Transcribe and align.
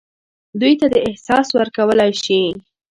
دوی 0.59 0.73
ته 0.79 0.85
دا 0.93 0.99
احساس 1.09 1.47
ورکولای 1.57 2.11
شي. 2.23 2.41